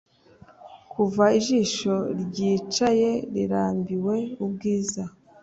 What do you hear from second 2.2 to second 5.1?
ryicaye rirambiwe ubwiza